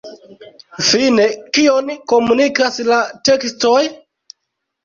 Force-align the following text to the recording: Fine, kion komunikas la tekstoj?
Fine, 0.91 1.27
kion 1.57 1.91
komunikas 2.13 2.81
la 2.89 2.99
tekstoj? 3.31 3.79